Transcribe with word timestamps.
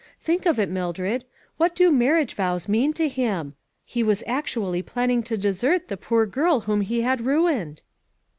Think 0.19 0.47
of 0.47 0.59
it, 0.59 0.67
Mildred. 0.69 1.25
What 1.57 1.75
do 1.75 1.91
marriage 1.91 2.33
vows 2.33 2.67
mean 2.67 2.91
to 2.93 3.07
him? 3.07 3.53
He 3.85 4.01
was 4.01 4.23
actually 4.25 4.81
planning 4.81 5.21
to 5.21 5.37
desert 5.37 5.89
the 5.89 5.95
poor 5.95 6.25
girl 6.25 6.61
whom 6.61 6.81
he 6.81 7.01
had 7.01 7.21
ruined 7.21 7.83